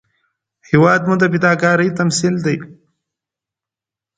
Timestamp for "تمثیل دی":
1.99-2.57